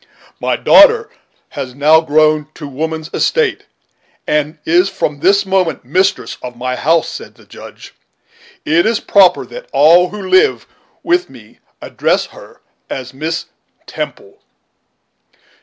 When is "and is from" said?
4.25-5.19